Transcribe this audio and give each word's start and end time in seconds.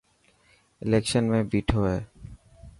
اليڪشن 0.83 1.23
۾ 1.33 1.39
بيٺو 1.51 1.79
هي. 1.89 1.97